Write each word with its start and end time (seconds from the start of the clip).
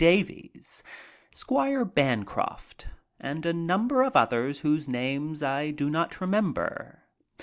Davies, 0.03 0.81
Squire 1.29 1.85
Bancroft 1.85 2.87
and 3.19 3.45
a 3.45 3.53
number 3.53 4.01
of 4.01 4.15
others 4.15 4.61
whose 4.61 4.87
names 4.87 5.43
I 5.43 5.69
do 5.69 5.91
not 5.91 6.19
remember. 6.19 7.03